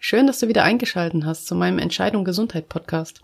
[0.00, 3.20] Schön, dass du wieder eingeschalten hast zu meinem Entscheidung Gesundheit Podcast.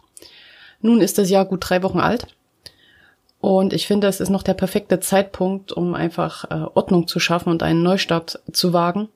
[0.80, 2.26] Nun ist das Jahr gut drei Wochen alt
[3.40, 7.50] und ich finde, es ist noch der perfekte Zeitpunkt, um einfach äh, Ordnung zu schaffen
[7.50, 9.08] und einen Neustart zu wagen.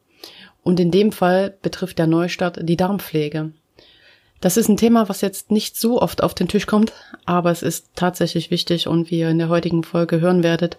[0.62, 3.52] Und in dem Fall betrifft der Neustart die Darmpflege.
[4.40, 6.93] Das ist ein Thema, was jetzt nicht so oft auf den Tisch kommt,
[7.24, 10.79] aber es ist tatsächlich wichtig und wie ihr in der heutigen Folge hören werdet,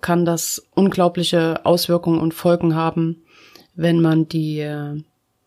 [0.00, 3.22] kann das unglaubliche Auswirkungen und Folgen haben,
[3.74, 5.02] wenn man die äh,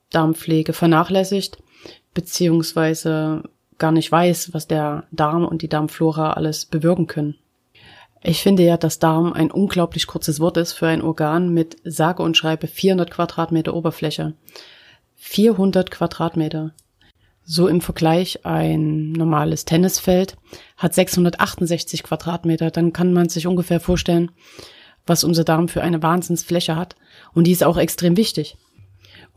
[0.10, 1.58] Darmpflege vernachlässigt,
[2.14, 3.44] beziehungsweise
[3.78, 7.36] gar nicht weiß, was der Darm und die Darmflora alles bewirken können.
[8.24, 12.24] Ich finde ja, dass Darm ein unglaublich kurzes Wort ist für ein Organ mit sage
[12.24, 14.34] und schreibe 400 Quadratmeter Oberfläche.
[15.16, 16.72] 400 Quadratmeter.
[17.44, 20.36] So im Vergleich ein normales Tennisfeld
[20.76, 22.72] hat 668 Quadratmeter.
[22.72, 24.32] Dann kann man sich ungefähr vorstellen,
[25.06, 26.96] was unser Darm für eine Wahnsinnsfläche hat.
[27.34, 28.58] Und die ist auch extrem wichtig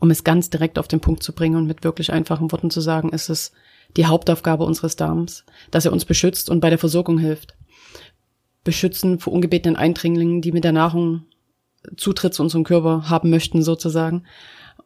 [0.01, 2.81] um es ganz direkt auf den Punkt zu bringen und mit wirklich einfachen Worten zu
[2.81, 3.53] sagen, ist es
[3.95, 7.55] die Hauptaufgabe unseres Darms, dass er uns beschützt und bei der Versorgung hilft.
[8.63, 11.23] Beschützen vor ungebetenen Eindringlingen, die mit der Nahrung
[11.97, 14.23] Zutritt zu unserem Körper haben möchten, sozusagen.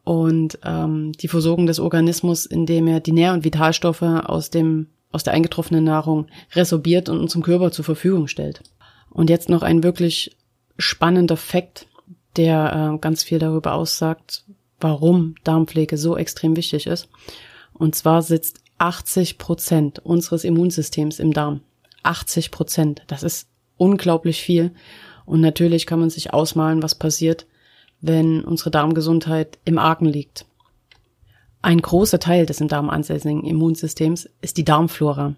[0.03, 5.23] Und ähm, die Versorgung des Organismus, indem er die Nähr- und Vitalstoffe aus dem aus
[5.23, 8.61] der eingetroffenen Nahrung resorbiert und unserem Körper zur Verfügung stellt.
[9.09, 10.35] Und jetzt noch ein wirklich
[10.77, 11.88] spannender Fakt,
[12.35, 14.44] der äh, ganz viel darüber aussagt,
[14.79, 17.09] warum Darmpflege so extrem wichtig ist.
[17.73, 21.61] Und zwar sitzt 80 Prozent unseres Immunsystems im Darm.
[22.03, 23.03] 80 Prozent.
[23.07, 24.72] Das ist unglaublich viel.
[25.25, 27.47] Und natürlich kann man sich ausmalen, was passiert,
[28.01, 30.45] wenn unsere Darmgesundheit im Argen liegt.
[31.61, 35.35] Ein großer Teil des im Darm ansässigen Immunsystems ist die Darmflora.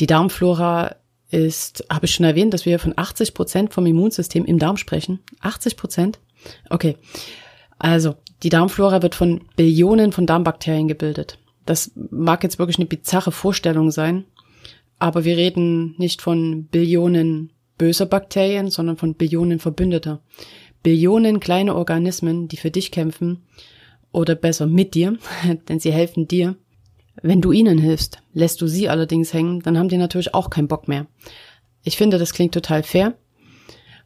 [0.00, 0.96] Die Darmflora
[1.30, 5.20] ist, habe ich schon erwähnt, dass wir von 80 Prozent vom Immunsystem im Darm sprechen.
[5.40, 6.18] 80 Prozent?
[6.70, 6.96] Okay.
[7.78, 11.38] Also, die Darmflora wird von Billionen von Darmbakterien gebildet.
[11.66, 14.24] Das mag jetzt wirklich eine bizarre Vorstellung sein,
[14.98, 20.20] aber wir reden nicht von Billionen böser Bakterien, sondern von Billionen Verbündeter.
[20.82, 23.42] Billionen kleine Organismen, die für dich kämpfen,
[24.12, 25.18] oder besser mit dir,
[25.68, 26.56] denn sie helfen dir.
[27.20, 30.68] Wenn du ihnen hilfst, lässt du sie allerdings hängen, dann haben die natürlich auch keinen
[30.68, 31.06] Bock mehr.
[31.82, 33.14] Ich finde, das klingt total fair.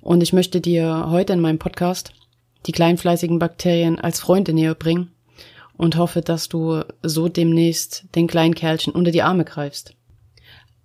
[0.00, 2.12] Und ich möchte dir heute in meinem Podcast
[2.66, 5.10] die kleinfleißigen Bakterien als Freunde näher bringen
[5.76, 9.94] und hoffe, dass du so demnächst den kleinen Kerlchen unter die Arme greifst.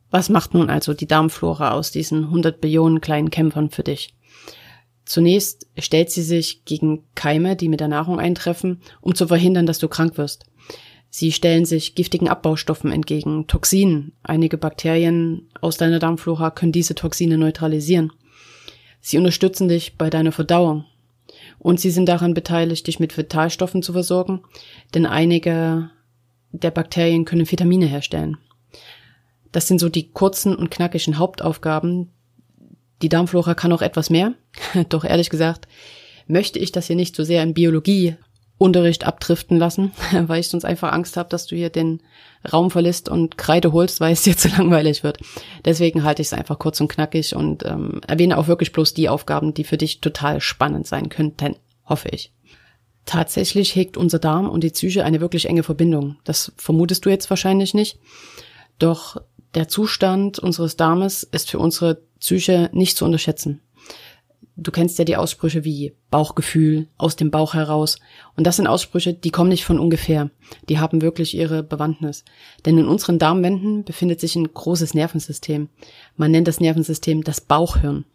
[0.09, 4.13] Was macht nun also die Darmflora aus diesen 100 Billionen kleinen Kämpfern für dich?
[5.05, 9.79] Zunächst stellt sie sich gegen Keime, die mit der Nahrung eintreffen, um zu verhindern, dass
[9.79, 10.45] du krank wirst.
[11.09, 14.13] Sie stellen sich giftigen Abbaustoffen entgegen, Toxinen.
[14.23, 18.11] Einige Bakterien aus deiner Darmflora können diese Toxine neutralisieren.
[18.99, 20.85] Sie unterstützen dich bei deiner Verdauung,
[21.59, 24.41] und sie sind daran beteiligt, dich mit Vitalstoffen zu versorgen,
[24.93, 25.89] denn einige
[26.51, 28.37] der Bakterien können Vitamine herstellen.
[29.51, 32.11] Das sind so die kurzen und knackigen Hauptaufgaben.
[33.01, 34.33] Die Darmflora kann auch etwas mehr,
[34.89, 35.67] doch ehrlich gesagt
[36.27, 38.15] möchte ich das hier nicht so sehr in Biologie
[38.57, 42.01] Unterricht abdriften lassen, weil ich sonst einfach Angst habe, dass du hier den
[42.51, 45.19] Raum verlässt und Kreide holst, weil es dir zu langweilig wird.
[45.65, 49.09] Deswegen halte ich es einfach kurz und knackig und ähm, erwähne auch wirklich bloß die
[49.09, 52.31] Aufgaben, die für dich total spannend sein könnten, hoffe ich.
[53.05, 56.17] Tatsächlich hegt unser Darm und die Psyche eine wirklich enge Verbindung.
[56.25, 57.99] Das vermutest du jetzt wahrscheinlich nicht.
[58.79, 59.21] Doch
[59.55, 63.61] der Zustand unseres Darmes ist für unsere Psyche nicht zu unterschätzen.
[64.59, 67.99] Du kennst ja die Aussprüche wie Bauchgefühl, aus dem Bauch heraus.
[68.35, 70.31] Und das sind Aussprüche, die kommen nicht von ungefähr.
[70.67, 72.25] Die haben wirklich ihre Bewandtnis.
[72.65, 75.69] Denn in unseren Darmwänden befindet sich ein großes Nervensystem.
[76.15, 78.05] Man nennt das Nervensystem das Bauchhirn.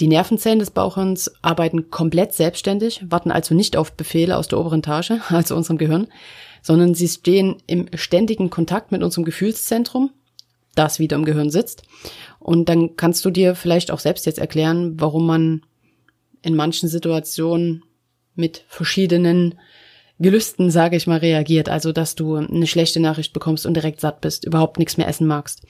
[0.00, 4.80] Die Nervenzellen des Bauchhirns arbeiten komplett selbstständig, warten also nicht auf Befehle aus der oberen
[4.80, 6.08] Etage, also unserem Gehirn,
[6.62, 10.10] sondern sie stehen im ständigen Kontakt mit unserem Gefühlszentrum,
[10.74, 11.82] das wieder im Gehirn sitzt
[12.38, 15.62] und dann kannst du dir vielleicht auch selbst jetzt erklären, warum man
[16.42, 17.84] in manchen Situationen
[18.34, 19.54] mit verschiedenen
[20.20, 21.68] Gelüsten, sage ich mal, reagiert.
[21.68, 25.26] Also, dass du eine schlechte Nachricht bekommst und direkt satt bist, überhaupt nichts mehr essen
[25.26, 25.62] magst.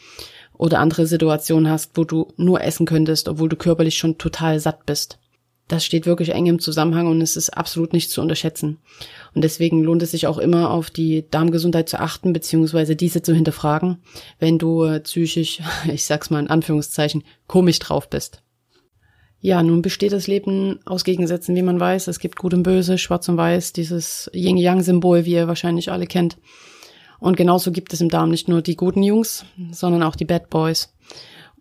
[0.52, 4.86] Oder andere Situationen hast, wo du nur essen könntest, obwohl du körperlich schon total satt
[4.86, 5.18] bist.
[5.69, 8.78] Das steht wirklich eng im Zusammenhang und es ist absolut nicht zu unterschätzen.
[9.34, 13.34] Und deswegen lohnt es sich auch immer auf die Darmgesundheit zu achten, beziehungsweise diese zu
[13.34, 13.99] hinterfragen,
[14.38, 15.61] wenn du psychisch,
[15.93, 18.43] ich sag's mal in Anführungszeichen, komisch drauf bist.
[19.40, 22.08] Ja, nun besteht das Leben aus Gegensätzen, wie man weiß.
[22.08, 26.38] Es gibt Gut und Böse, Schwarz und Weiß, dieses Yin-Yang-Symbol, wie ihr wahrscheinlich alle kennt.
[27.20, 30.49] Und genauso gibt es im Darm nicht nur die guten Jungs, sondern auch die Bad
[30.49, 30.94] Boys.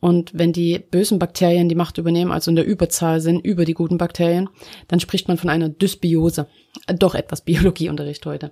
[0.03, 3.73] Und wenn die bösen Bakterien die Macht übernehmen, also in der Überzahl sind über die
[3.73, 4.50] guten Bakterien,
[4.89, 6.47] dann spricht man von einer Dysbiose.
[6.88, 8.51] Äh, doch etwas Biologieunterricht heute.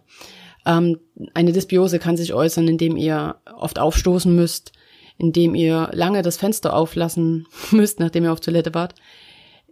[0.65, 1.01] Ähm,
[1.33, 4.71] eine Dysbiose kann sich äußern, indem ihr oft aufstoßen müsst,
[5.17, 8.95] indem ihr lange das Fenster auflassen müsst, nachdem ihr auf Toilette wart,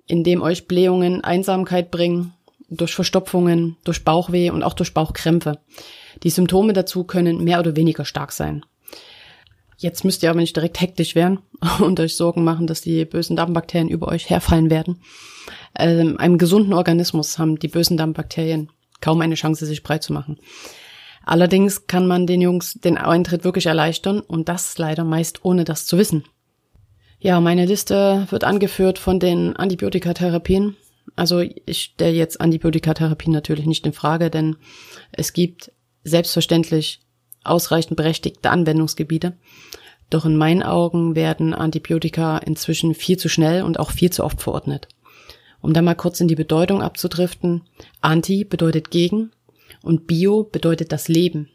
[0.06, 2.34] indem euch Blähungen Einsamkeit bringen,
[2.70, 5.60] durch Verstopfungen, durch Bauchweh und auch durch Bauchkrämpfe.
[6.24, 8.66] Die Symptome dazu können mehr oder weniger stark sein.
[9.82, 11.40] Jetzt müsst ihr aber nicht direkt hektisch werden
[11.80, 15.02] und euch Sorgen machen, dass die bösen Darmbakterien über euch herfallen werden.
[15.78, 20.38] Ähm, einem gesunden Organismus haben die bösen Darmbakterien kaum eine Chance, sich breit zu machen.
[21.26, 25.86] Allerdings kann man den Jungs den Eintritt wirklich erleichtern und das leider meist ohne das
[25.86, 26.26] zu wissen.
[27.20, 30.76] Ja, meine Liste wird angeführt von den Antibiotikatherapien.
[31.16, 34.58] Also ich stelle jetzt Antibiotikatherapien natürlich nicht in Frage, denn
[35.14, 35.72] es gibt
[36.04, 37.00] selbstverständlich
[37.44, 39.34] ausreichend berechtigte Anwendungsgebiete.
[40.10, 44.42] Doch in meinen Augen werden Antibiotika inzwischen viel zu schnell und auch viel zu oft
[44.42, 44.88] verordnet.
[45.62, 47.62] Um da mal kurz in die Bedeutung abzudriften.
[48.02, 49.32] Anti bedeutet gegen
[49.82, 51.50] und Bio bedeutet das Leben.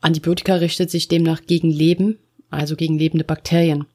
[0.00, 2.18] Antibiotika richtet sich demnach gegen Leben,
[2.50, 3.86] also gegen lebende Bakterien.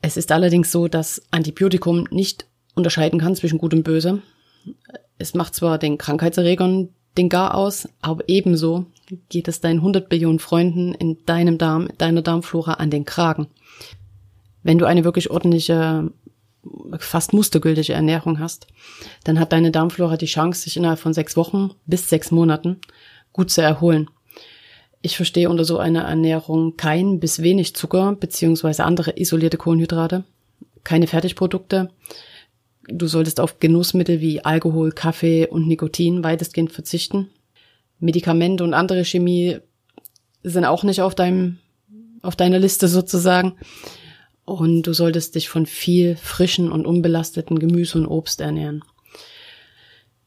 [0.00, 4.22] Es ist allerdings so, dass Antibiotikum nicht unterscheiden kann zwischen Gut und Böse.
[5.18, 8.86] Es macht zwar den Krankheitserregern den Gar aus, aber ebenso
[9.28, 13.48] geht es deinen 100 Billionen Freunden in deinem Darm, deiner Darmflora an den Kragen.
[14.62, 16.10] Wenn du eine wirklich ordentliche,
[16.98, 18.66] fast mustergültige Ernährung hast,
[19.24, 22.76] dann hat deine Darmflora die Chance, sich innerhalb von sechs Wochen bis sechs Monaten
[23.32, 24.10] gut zu erholen.
[25.00, 30.24] Ich verstehe unter so einer Ernährung kein bis wenig Zucker beziehungsweise andere isolierte Kohlenhydrate,
[30.82, 31.90] keine Fertigprodukte.
[32.88, 37.28] Du solltest auf Genussmittel wie Alkohol, Kaffee und Nikotin weitestgehend verzichten.
[38.00, 39.58] Medikamente und andere Chemie
[40.42, 41.58] sind auch nicht auf deinem,
[42.22, 43.56] auf deiner Liste sozusagen.
[44.44, 48.82] Und du solltest dich von viel frischen und unbelasteten Gemüse und Obst ernähren.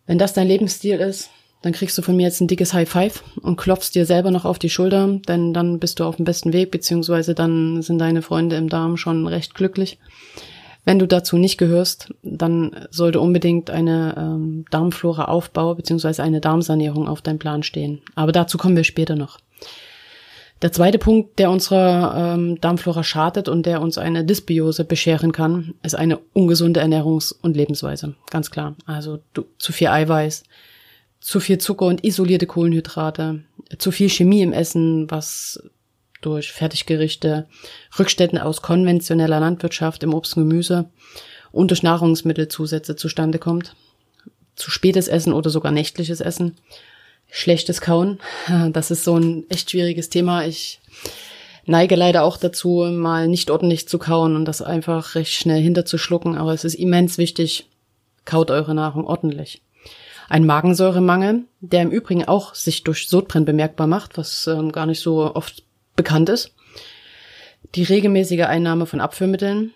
[0.06, 1.30] Wenn das dein Lebensstil ist,
[1.62, 4.46] dann kriegst du von mir jetzt ein dickes High Five und klopfst dir selber noch
[4.46, 8.22] auf die Schulter, denn dann bist du auf dem besten Weg, beziehungsweise dann sind deine
[8.22, 10.00] Freunde im Darm schon recht glücklich.
[10.84, 17.22] Wenn du dazu nicht gehörst, dann sollte unbedingt eine ähm, Darmflora-Aufbau beziehungsweise eine Darmsanierung auf
[17.22, 18.02] deinem Plan stehen.
[18.16, 19.40] Aber dazu kommen wir später noch.
[20.62, 25.74] Der zweite Punkt, der unserer ähm, Darmflora schadet und der uns eine Dysbiose bescheren kann,
[25.82, 28.16] ist eine ungesunde Ernährungs- und Lebensweise.
[28.30, 28.76] Ganz klar.
[28.86, 30.44] Also du, zu viel Eiweiß,
[31.20, 33.44] zu viel Zucker und isolierte Kohlenhydrate,
[33.78, 35.64] zu viel Chemie im Essen, was
[36.22, 37.48] durch Fertiggerichte,
[37.98, 40.90] Rückständen aus konventioneller Landwirtschaft im Obst und Gemüse
[41.52, 43.76] und durch Nahrungsmittelzusätze zustande kommt.
[44.56, 46.58] Zu spätes Essen oder sogar nächtliches Essen.
[47.30, 48.20] Schlechtes Kauen,
[48.72, 50.46] das ist so ein echt schwieriges Thema.
[50.46, 50.80] Ich
[51.66, 56.38] neige leider auch dazu, mal nicht ordentlich zu kauen und das einfach recht schnell hinterzuschlucken,
[56.38, 57.68] aber es ist immens wichtig,
[58.26, 59.62] kaut eure Nahrung ordentlich.
[60.30, 65.02] Ein Magensäuremangel, der im Übrigen auch sich durch Sodbrennen bemerkbar macht, was ähm, gar nicht
[65.02, 65.64] so oft
[66.02, 66.56] bekannt ist.
[67.76, 69.72] Die regelmäßige Einnahme von Abführmitteln,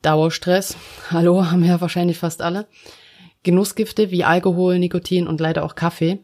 [0.00, 0.76] Dauerstress,
[1.10, 2.68] hallo, haben ja wahrscheinlich fast alle.
[3.42, 6.20] Genussgifte wie Alkohol, Nikotin und leider auch Kaffee.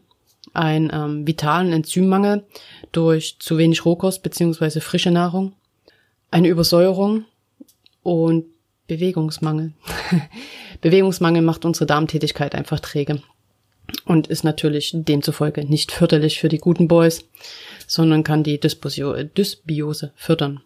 [0.53, 2.45] Ein ähm, vitalen Enzymmangel
[2.93, 5.53] durch zu wenig Rohkost beziehungsweise frische Nahrung.
[6.31, 7.25] Eine Übersäuerung
[8.01, 8.45] und
[8.87, 9.73] Bewegungsmangel.
[10.81, 13.21] Bewegungsmangel macht unsere Darmtätigkeit einfach träge
[14.05, 17.25] und ist natürlich demzufolge nicht förderlich für die guten Boys,
[17.87, 20.61] sondern kann die Dysbiose fördern.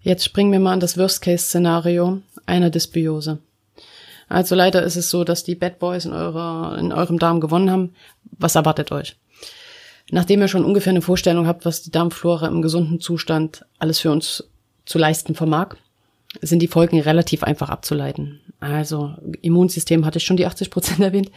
[0.00, 3.38] Jetzt springen wir mal an das Worst-Case-Szenario einer Dysbiose.
[4.28, 7.70] Also leider ist es so, dass die Bad Boys in, eurer, in eurem Darm gewonnen
[7.70, 7.94] haben.
[8.38, 9.16] Was erwartet euch?
[10.10, 14.10] Nachdem ihr schon ungefähr eine Vorstellung habt, was die Darmflora im gesunden Zustand alles für
[14.10, 14.44] uns
[14.84, 15.76] zu leisten vermag,
[16.40, 18.40] sind die Folgen relativ einfach abzuleiten.
[18.58, 21.30] Also Immunsystem hatte ich schon die 80 Prozent erwähnt.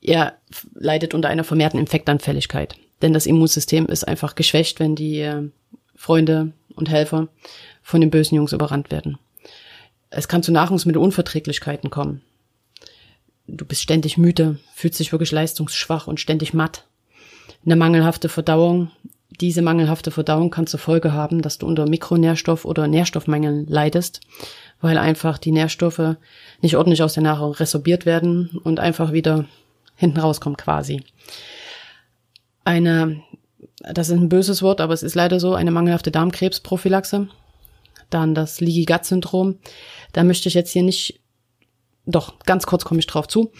[0.00, 0.36] Er
[0.74, 2.76] leidet unter einer vermehrten Infektanfälligkeit.
[3.02, 5.48] Denn das Immunsystem ist einfach geschwächt, wenn die äh,
[5.94, 7.28] Freunde und Helfer
[7.82, 9.18] von den bösen Jungs überrannt werden.
[10.10, 12.22] Es kann zu Nahrungsmittelunverträglichkeiten kommen.
[13.46, 16.84] Du bist ständig müde, fühlst dich wirklich leistungsschwach und ständig matt.
[17.64, 18.90] Eine mangelhafte Verdauung
[19.40, 24.20] Diese mangelhafte Verdauung kann zur Folge haben, dass du unter Mikronährstoff- oder Nährstoffmängeln leidest,
[24.80, 26.16] weil einfach die Nährstoffe
[26.62, 29.44] nicht ordentlich aus der Nahrung resorbiert werden und einfach wieder
[29.96, 31.02] hinten rauskommt quasi.
[32.64, 33.22] Eine,
[33.80, 37.28] das ist ein böses Wort, aber es ist leider so, eine mangelhafte Darmkrebsprophylaxe.
[38.10, 39.58] Dann das Leaky Gut Syndrom.
[40.12, 41.20] Da möchte ich jetzt hier nicht,
[42.04, 43.50] doch, ganz kurz komme ich drauf zu.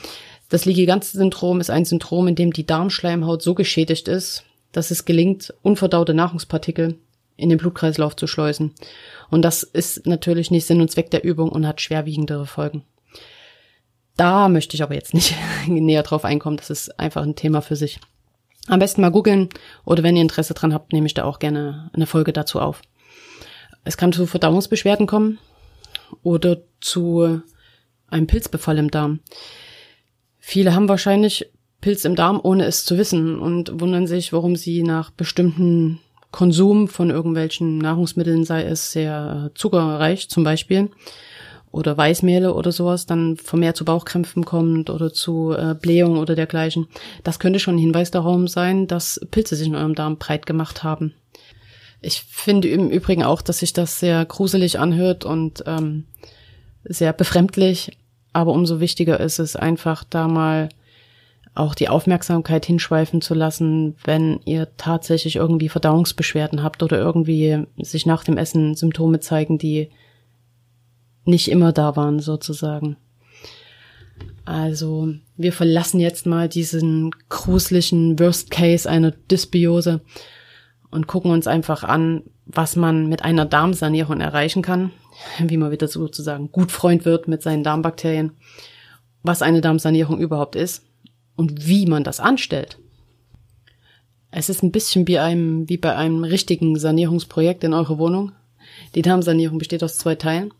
[0.49, 4.91] Das Leaky Gut Syndrom ist ein Syndrom, in dem die Darmschleimhaut so geschädigt ist, dass
[4.91, 6.99] es gelingt, unverdaute Nahrungspartikel
[7.37, 8.73] in den Blutkreislauf zu schleusen.
[9.31, 12.85] Und das ist natürlich nicht Sinn und Zweck der Übung und hat schwerwiegendere Folgen.
[14.17, 15.35] Da möchte ich aber jetzt nicht
[15.67, 16.57] näher drauf einkommen.
[16.57, 18.01] Das ist einfach ein Thema für sich.
[18.69, 19.49] Am besten mal googeln
[19.85, 22.83] oder wenn ihr Interesse dran habt, nehme ich da auch gerne eine Folge dazu auf.
[23.85, 25.39] Es kann zu Verdauungsbeschwerden kommen
[26.23, 27.41] oder zu
[28.09, 29.21] einem Pilzbefall im Darm.
[30.39, 34.83] Viele haben wahrscheinlich Pilz im Darm, ohne es zu wissen und wundern sich, warum sie
[34.83, 36.01] nach bestimmten
[36.33, 40.91] Konsum von irgendwelchen Nahrungsmitteln, sei es sehr zuckerreich zum Beispiel,
[41.71, 46.87] oder Weißmehle oder sowas dann vermehrt zu Bauchkrämpfen kommt oder zu äh, Blähung oder dergleichen.
[47.23, 50.83] Das könnte schon ein Hinweis darauf sein, dass Pilze sich in eurem Darm breit gemacht
[50.83, 51.15] haben.
[52.01, 56.05] Ich finde im Übrigen auch, dass sich das sehr gruselig anhört und ähm,
[56.85, 57.97] sehr befremdlich.
[58.33, 60.69] Aber umso wichtiger ist es einfach da mal
[61.55, 68.05] auch die Aufmerksamkeit hinschweifen zu lassen, wenn ihr tatsächlich irgendwie Verdauungsbeschwerden habt oder irgendwie sich
[68.05, 69.91] nach dem Essen Symptome zeigen, die
[71.27, 72.97] nicht immer da waren, sozusagen.
[74.45, 80.01] Also, wir verlassen jetzt mal diesen gruseligen Worst Case einer Dysbiose
[80.91, 84.93] und gucken uns einfach an, was man mit einer Darmsanierung erreichen kann,
[85.45, 88.33] wie man wieder sozusagen gut Freund wird mit seinen Darmbakterien,
[89.23, 90.85] was eine Darmsanierung überhaupt ist
[91.35, 92.79] und wie man das anstellt.
[94.31, 98.33] Es ist ein bisschen wie, einem, wie bei einem richtigen Sanierungsprojekt in eurer Wohnung.
[98.95, 100.53] Die Darmsanierung besteht aus zwei Teilen.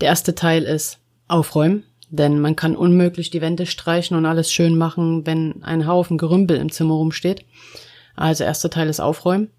[0.00, 0.98] Der erste Teil ist
[1.28, 6.18] aufräumen, denn man kann unmöglich die Wände streichen und alles schön machen, wenn ein Haufen
[6.18, 7.44] Gerümpel im Zimmer rumsteht.
[8.14, 9.50] Also erster Teil ist aufräumen.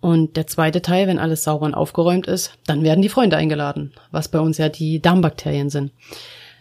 [0.00, 3.92] Und der zweite Teil, wenn alles sauber und aufgeräumt ist, dann werden die Freunde eingeladen,
[4.10, 5.92] was bei uns ja die Darmbakterien sind.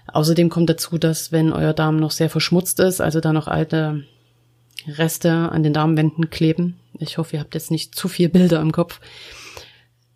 [0.07, 4.03] Außerdem kommt dazu, dass wenn euer Darm noch sehr verschmutzt ist, also da noch alte
[4.87, 8.71] Reste an den Darmwänden kleben, ich hoffe, ihr habt jetzt nicht zu viel Bilder im
[8.71, 8.99] Kopf,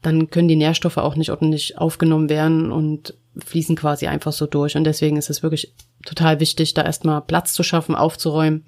[0.03, 4.75] dann können die Nährstoffe auch nicht ordentlich aufgenommen werden und fließen quasi einfach so durch.
[4.75, 5.73] Und deswegen ist es wirklich
[6.05, 8.65] total wichtig, da erstmal Platz zu schaffen, aufzuräumen,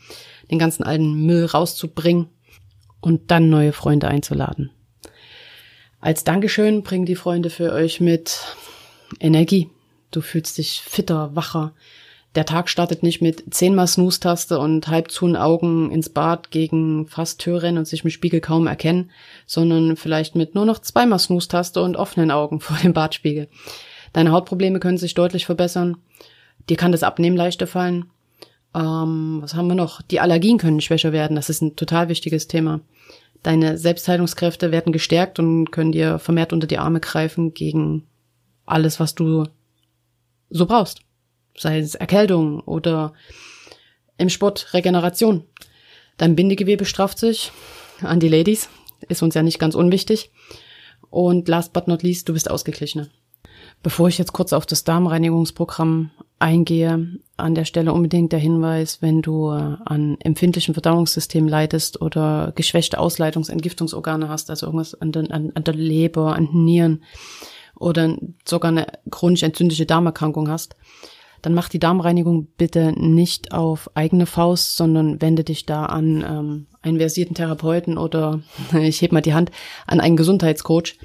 [0.50, 2.28] den ganzen alten Müll rauszubringen
[3.02, 4.72] und dann neue Freunde einzuladen.
[6.00, 8.40] Als Dankeschön bringen die Freunde für euch mit
[9.20, 9.70] Energie.
[10.12, 11.74] Du fühlst dich fitter, wacher,
[12.36, 17.40] der Tag startet nicht mit zehnmal Snooze-Taste und halb zu Augen ins Bad gegen fast
[17.40, 19.10] Tür rennen und sich im Spiegel kaum erkennen,
[19.46, 23.48] sondern vielleicht mit nur noch zweimal Snooze-Taste und offenen Augen vor dem Badspiegel.
[24.12, 25.98] Deine Hautprobleme können sich deutlich verbessern.
[26.70, 28.06] Dir kann das Abnehmen leichter fallen.
[28.74, 30.02] Ähm, was haben wir noch?
[30.02, 31.36] Die Allergien können schwächer werden.
[31.36, 32.82] Das ist ein total wichtiges Thema.
[33.44, 38.04] Deine Selbstheilungskräfte werden gestärkt und können dir vermehrt unter die Arme greifen gegen
[38.66, 39.46] alles, was du
[40.50, 41.06] so brauchst
[41.58, 43.14] sei es Erkältung oder
[44.18, 45.44] im Sport Regeneration.
[46.18, 47.52] Dein Bindegewebe strafft sich
[48.02, 48.70] an die Ladies,
[49.08, 50.32] ist uns ja nicht ganz unwichtig.
[51.10, 53.10] Und last but not least, du bist ausgeglichener.
[53.84, 59.22] Bevor ich jetzt kurz auf das Darmreinigungsprogramm eingehe, an der Stelle unbedingt der Hinweis, wenn
[59.22, 65.64] du an empfindlichen Verdauungssystemen leidest oder geschwächte Ausleitungs-Entgiftungsorgane hast, also irgendwas an der, an, an
[65.64, 67.04] der Leber, an den Nieren
[67.76, 70.76] oder sogar eine chronisch entzündliche Darmerkrankung hast,
[71.46, 76.66] dann mach die Darmreinigung bitte nicht auf eigene Faust, sondern wende dich da an ähm,
[76.82, 78.42] einen versierten Therapeuten oder
[78.74, 79.52] ich heb mal die Hand
[79.86, 80.98] an einen Gesundheitscoach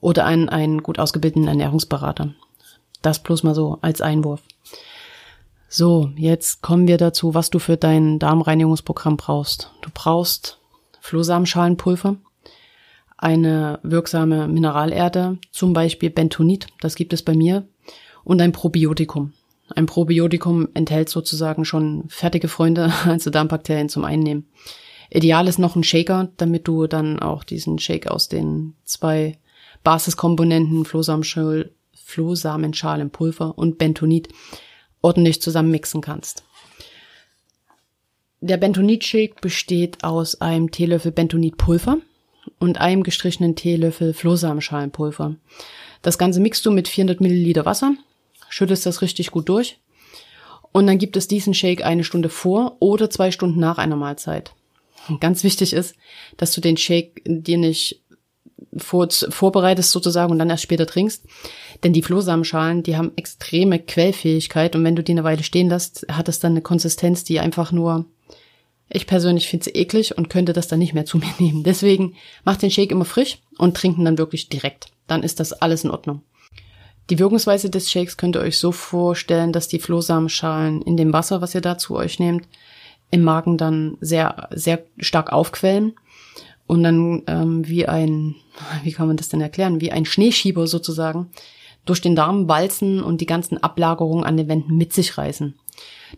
[0.00, 2.34] oder an einen gut ausgebildeten Ernährungsberater.
[3.02, 4.42] Das bloß mal so als Einwurf.
[5.68, 9.70] So, jetzt kommen wir dazu, was du für dein Darmreinigungsprogramm brauchst.
[9.82, 10.58] Du brauchst
[11.02, 12.16] Flohsamenschalenpulver,
[13.16, 17.68] eine wirksame Mineralerde, zum Beispiel Bentonit, das gibt es bei mir,
[18.24, 19.32] und ein Probiotikum.
[19.68, 24.48] Ein Probiotikum enthält sozusagen schon fertige Freunde, also Darmbakterien zum Einnehmen.
[25.10, 29.38] Ideal ist noch ein Shaker, damit du dann auch diesen Shake aus den zwei
[29.82, 34.28] Basiskomponenten Flohsamenschal, Flohsamenschal im Pulver und Bentonit
[35.02, 36.44] ordentlich zusammen mixen kannst.
[38.40, 41.98] Der Bentonit-Shake besteht aus einem Teelöffel Bentonitpulver
[42.58, 45.36] und einem gestrichenen Teelöffel Flohsamenschalenpulver.
[46.02, 47.94] Das Ganze mixt du mit 400 Milliliter Wasser
[48.54, 49.80] schüttest das richtig gut durch.
[50.70, 54.52] Und dann gibt es diesen Shake eine Stunde vor oder zwei Stunden nach einer Mahlzeit.
[55.20, 55.96] ganz wichtig ist,
[56.36, 58.00] dass du den Shake dir nicht
[58.76, 61.24] vor, vorbereitest sozusagen und dann erst später trinkst.
[61.82, 66.06] Denn die Flohsamenschalen, die haben extreme Quellfähigkeit und wenn du die eine Weile stehen lässt,
[66.10, 68.06] hat es dann eine Konsistenz, die einfach nur,
[68.88, 71.64] ich persönlich finde sie eklig und könnte das dann nicht mehr zu mir nehmen.
[71.64, 74.86] Deswegen mach den Shake immer frisch und trinken dann wirklich direkt.
[75.08, 76.22] Dann ist das alles in Ordnung.
[77.10, 81.40] Die Wirkungsweise des Shakes könnt ihr euch so vorstellen, dass die Flohsamenschalen in dem Wasser,
[81.40, 82.48] was ihr da zu euch nehmt,
[83.10, 85.94] im Magen dann sehr, sehr stark aufquellen
[86.66, 88.36] und dann ähm, wie ein,
[88.82, 91.30] wie kann man das denn erklären, wie ein Schneeschieber sozusagen
[91.84, 95.54] durch den Darm walzen und die ganzen Ablagerungen an den Wänden mit sich reißen.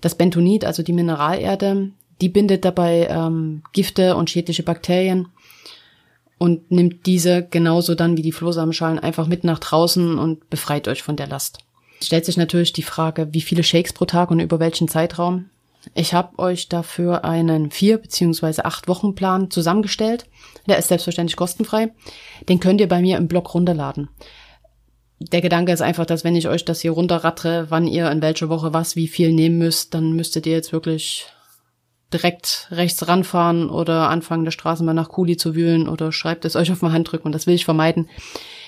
[0.00, 1.90] Das Bentonit, also die Mineralerde,
[2.20, 5.28] die bindet dabei ähm, Gifte und schädliche Bakterien
[6.38, 11.02] und nimmt diese genauso dann wie die Flohsamenschalen einfach mit nach draußen und befreit euch
[11.02, 11.58] von der Last.
[12.02, 15.46] Stellt sich natürlich die Frage, wie viele Shakes pro Tag und über welchen Zeitraum.
[15.94, 20.26] Ich habe euch dafür einen vier beziehungsweise acht Wochen Plan zusammengestellt.
[20.66, 21.92] Der ist selbstverständlich kostenfrei.
[22.48, 24.08] Den könnt ihr bei mir im Blog runterladen.
[25.18, 28.50] Der Gedanke ist einfach, dass wenn ich euch das hier runterrattere, wann ihr in welcher
[28.50, 31.26] Woche was wie viel nehmen müsst, dann müsstet ihr jetzt wirklich
[32.12, 36.70] direkt rechts ranfahren oder anfangen, der Straßenbahn nach Kuli zu wühlen oder schreibt es euch
[36.70, 38.08] auf den Handdrücken und das will ich vermeiden.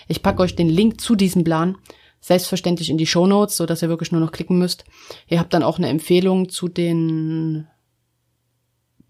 [0.09, 1.77] Ich packe euch den Link zu diesem Plan
[2.21, 4.85] selbstverständlich in die Show Notes, so ihr wirklich nur noch klicken müsst.
[5.29, 7.67] Ihr habt dann auch eine Empfehlung zu den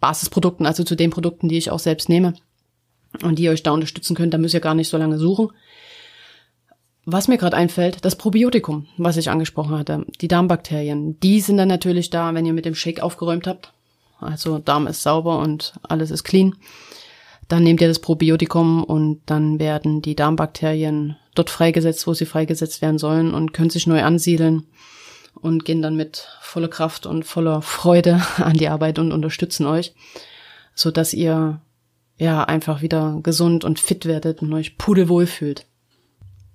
[0.00, 2.34] Basisprodukten, also zu den Produkten, die ich auch selbst nehme
[3.22, 4.34] und die ihr euch da unterstützen könnt.
[4.34, 5.48] Da müsst ihr gar nicht so lange suchen.
[7.04, 11.68] Was mir gerade einfällt, das Probiotikum, was ich angesprochen hatte, die Darmbakterien, die sind dann
[11.68, 13.72] natürlich da, wenn ihr mit dem Shake aufgeräumt habt.
[14.20, 16.56] Also Darm ist sauber und alles ist clean.
[17.48, 22.82] Dann nehmt ihr das Probiotikum und dann werden die Darmbakterien dort freigesetzt, wo sie freigesetzt
[22.82, 24.64] werden sollen und können sich neu ansiedeln
[25.34, 29.94] und gehen dann mit voller Kraft und voller Freude an die Arbeit und unterstützen euch,
[30.74, 31.60] so dass ihr
[32.18, 35.66] ja einfach wieder gesund und fit werdet und euch pudelwohl fühlt.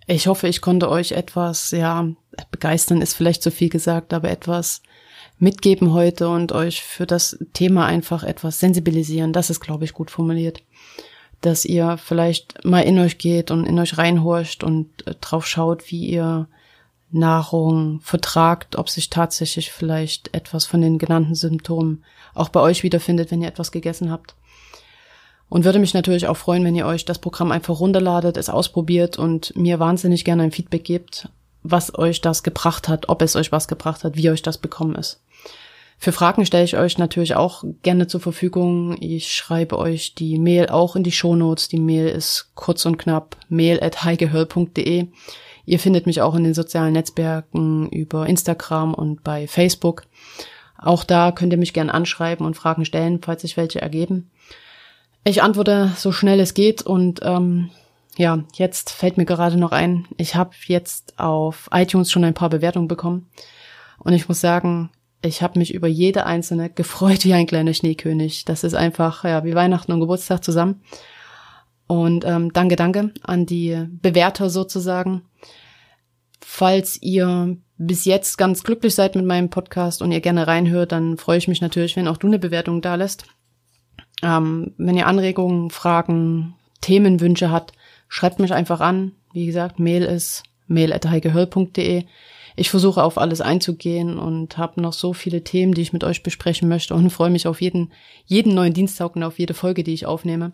[0.05, 2.09] Ich hoffe, ich konnte euch etwas, ja,
[2.51, 4.81] begeistern ist vielleicht zu viel gesagt, aber etwas
[5.43, 9.33] mitgeben heute und euch für das Thema einfach etwas sensibilisieren.
[9.33, 10.61] Das ist, glaube ich, gut formuliert
[11.43, 15.91] dass ihr vielleicht mal in euch geht und in euch reinhorcht und äh, drauf schaut,
[15.91, 16.47] wie ihr
[17.11, 22.03] Nahrung vertragt, ob sich tatsächlich vielleicht etwas von den genannten Symptomen
[22.33, 24.35] auch bei euch wiederfindet, wenn ihr etwas gegessen habt.
[25.49, 29.19] Und würde mich natürlich auch freuen, wenn ihr euch das Programm einfach runterladet, es ausprobiert
[29.19, 31.29] und mir wahnsinnig gerne ein Feedback gebt,
[31.63, 34.95] was euch das gebracht hat, ob es euch was gebracht hat, wie euch das bekommen
[34.95, 35.21] ist.
[35.97, 38.97] Für Fragen stelle ich euch natürlich auch gerne zur Verfügung.
[38.99, 41.69] Ich schreibe euch die Mail auch in die Shownotes.
[41.69, 45.07] Die Mail ist kurz und knapp mail at heigehörl.de.
[45.65, 50.03] Ihr findet mich auch in den sozialen Netzwerken über Instagram und bei Facebook.
[50.77, 54.29] Auch da könnt ihr mich gerne anschreiben und Fragen stellen, falls sich welche ergeben.
[55.23, 57.69] Ich antworte so schnell es geht und ähm,
[58.17, 62.49] ja, jetzt fällt mir gerade noch ein, ich habe jetzt auf iTunes schon ein paar
[62.49, 63.29] Bewertungen bekommen
[63.99, 64.91] und ich muss sagen,
[65.23, 68.45] ich habe mich über jede einzelne gefreut wie ein kleiner Schneekönig.
[68.45, 70.81] Das ist einfach ja wie Weihnachten und Geburtstag zusammen.
[71.87, 75.23] Und ähm, danke, danke an die Bewerter sozusagen.
[76.41, 81.17] Falls ihr bis jetzt ganz glücklich seid mit meinem Podcast und ihr gerne reinhört, dann
[81.17, 83.25] freue ich mich natürlich, wenn auch du eine Bewertung da lässt.
[84.21, 87.73] Ähm, wenn ihr Anregungen, Fragen, Themenwünsche habt,
[88.07, 89.13] schreibt mich einfach an.
[89.33, 92.05] Wie gesagt, Mail ist mail.heigehöll.de.
[92.55, 96.21] Ich versuche auf alles einzugehen und habe noch so viele Themen, die ich mit euch
[96.21, 97.91] besprechen möchte und freue mich auf jeden,
[98.25, 100.53] jeden neuen Dienstag und auf jede Folge, die ich aufnehme.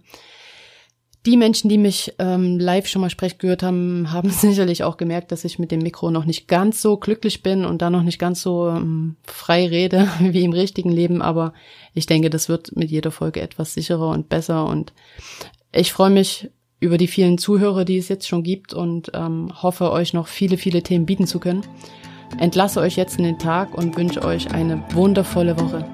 [1.25, 5.33] Die Menschen, die mich ähm, live schon mal sprechen gehört haben, haben sicherlich auch gemerkt,
[5.33, 8.19] dass ich mit dem Mikro noch nicht ganz so glücklich bin und da noch nicht
[8.19, 11.21] ganz so ähm, frei rede wie im richtigen Leben.
[11.21, 11.53] Aber
[11.93, 14.65] ich denke, das wird mit jeder Folge etwas sicherer und besser.
[14.65, 14.93] Und
[15.73, 19.91] ich freue mich über die vielen Zuhörer, die es jetzt schon gibt und ähm, hoffe,
[19.91, 21.63] euch noch viele, viele Themen bieten zu können.
[22.37, 25.85] Entlasse euch jetzt in den Tag und wünsche euch eine wundervolle Woche.